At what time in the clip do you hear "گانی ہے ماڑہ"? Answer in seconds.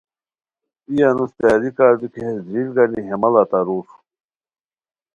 2.75-3.43